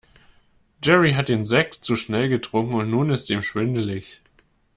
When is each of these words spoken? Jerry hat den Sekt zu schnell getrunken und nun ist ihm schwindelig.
Jerry 0.83 1.13
hat 1.13 1.29
den 1.29 1.45
Sekt 1.45 1.83
zu 1.85 1.95
schnell 1.95 2.27
getrunken 2.27 2.73
und 2.73 2.89
nun 2.89 3.11
ist 3.11 3.29
ihm 3.29 3.43
schwindelig. 3.43 4.19